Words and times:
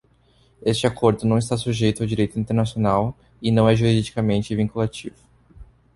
Este 0.63 0.87
acordo 0.87 1.27
não 1.27 1.37
está 1.37 1.55
sujeito 1.55 2.01
ao 2.01 2.09
direito 2.09 2.39
internacional 2.39 3.15
e 3.39 3.51
não 3.51 3.69
é 3.69 3.75
juridicamente 3.75 4.55
vinculativo. 4.55 5.17